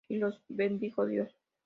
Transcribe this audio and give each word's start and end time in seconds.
Y 0.07 0.17
los 0.17 0.41
bendijo 0.47 1.05
Dios. 1.05 1.29